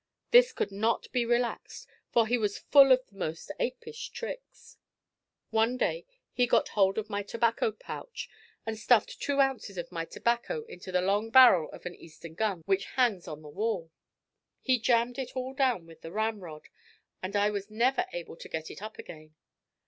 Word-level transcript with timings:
This 0.31 0.51
could 0.51 0.71
not 0.71 1.11
be 1.11 1.25
relaxed, 1.27 1.87
for 2.11 2.25
he 2.25 2.35
was 2.35 2.57
full 2.57 2.91
of 2.91 3.05
the 3.05 3.13
most 3.17 3.51
apish 3.59 4.09
tricks. 4.09 4.79
One 5.51 5.77
day 5.77 6.07
he 6.33 6.47
got 6.47 6.69
hold 6.69 6.97
of 6.97 7.07
my 7.07 7.21
tobacco 7.21 7.71
pouch, 7.71 8.27
and 8.65 8.79
stuffed 8.79 9.21
two 9.21 9.39
ounces 9.39 9.77
of 9.77 9.91
my 9.91 10.05
tobacco 10.05 10.63
into 10.63 10.91
the 10.91 11.01
long 11.01 11.29
barrel 11.29 11.69
of 11.69 11.85
an 11.85 11.93
Eastern 11.93 12.33
gun 12.33 12.63
which 12.65 12.85
hangs 12.97 13.27
on 13.27 13.43
the 13.43 13.47
wall. 13.49 13.91
He 14.63 14.79
jammed 14.79 15.19
it 15.19 15.35
all 15.35 15.53
down 15.53 15.85
with 15.85 16.01
the 16.01 16.11
ramrod, 16.11 16.69
and 17.21 17.35
I 17.35 17.51
was 17.51 17.69
never 17.69 18.07
able 18.11 18.37
to 18.37 18.49
get 18.49 18.71
it 18.71 18.81
up 18.81 18.97
again. 18.97 19.35